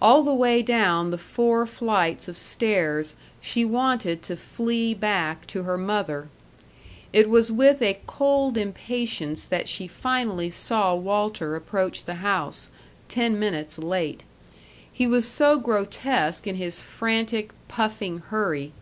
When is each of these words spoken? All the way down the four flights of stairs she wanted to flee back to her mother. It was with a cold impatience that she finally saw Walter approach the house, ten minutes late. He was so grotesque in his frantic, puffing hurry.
All 0.00 0.22
the 0.22 0.32
way 0.32 0.62
down 0.62 1.10
the 1.10 1.18
four 1.18 1.66
flights 1.66 2.26
of 2.26 2.38
stairs 2.38 3.14
she 3.38 3.66
wanted 3.66 4.22
to 4.22 4.34
flee 4.34 4.94
back 4.94 5.46
to 5.48 5.64
her 5.64 5.76
mother. 5.76 6.30
It 7.12 7.28
was 7.28 7.52
with 7.52 7.82
a 7.82 8.00
cold 8.06 8.56
impatience 8.56 9.44
that 9.44 9.68
she 9.68 9.86
finally 9.86 10.48
saw 10.48 10.94
Walter 10.94 11.54
approach 11.54 12.06
the 12.06 12.14
house, 12.24 12.70
ten 13.10 13.38
minutes 13.38 13.76
late. 13.76 14.22
He 14.90 15.06
was 15.06 15.28
so 15.28 15.58
grotesque 15.58 16.46
in 16.46 16.54
his 16.56 16.80
frantic, 16.80 17.50
puffing 17.68 18.20
hurry. 18.28 18.72